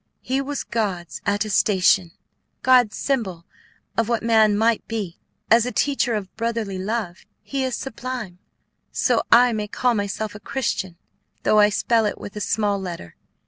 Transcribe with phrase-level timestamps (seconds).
[0.23, 2.09] He was God's attestation,
[2.63, 3.45] God's symbol
[3.95, 5.19] of what Man might be.
[5.51, 8.39] As a teacher of brotherly love, he is sublime.
[8.91, 10.97] So I may call myself a christian,
[11.43, 13.15] though I spell it with a small letter.